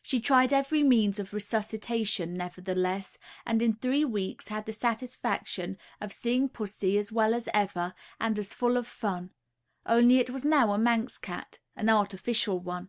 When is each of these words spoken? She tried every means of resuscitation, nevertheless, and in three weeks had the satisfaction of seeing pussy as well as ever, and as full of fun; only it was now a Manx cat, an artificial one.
She 0.00 0.20
tried 0.20 0.54
every 0.54 0.82
means 0.82 1.18
of 1.18 1.34
resuscitation, 1.34 2.32
nevertheless, 2.32 3.18
and 3.44 3.60
in 3.60 3.74
three 3.74 4.06
weeks 4.06 4.48
had 4.48 4.64
the 4.64 4.72
satisfaction 4.72 5.76
of 6.00 6.14
seeing 6.14 6.48
pussy 6.48 6.96
as 6.96 7.12
well 7.12 7.34
as 7.34 7.46
ever, 7.52 7.92
and 8.18 8.38
as 8.38 8.54
full 8.54 8.78
of 8.78 8.86
fun; 8.86 9.34
only 9.84 10.16
it 10.16 10.30
was 10.30 10.46
now 10.46 10.72
a 10.72 10.78
Manx 10.78 11.18
cat, 11.18 11.58
an 11.76 11.90
artificial 11.90 12.58
one. 12.58 12.88